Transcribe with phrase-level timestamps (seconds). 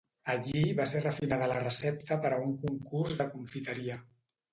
[0.33, 3.99] Allí va ser refinada la recepta per a un concurs de confiteria.